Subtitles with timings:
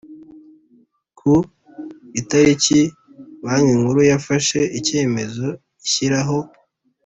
[1.17, 1.33] ku
[2.21, 2.79] itariki
[3.43, 5.47] Banki Nkuru yafashe icyemezo
[5.81, 6.37] gishyiraho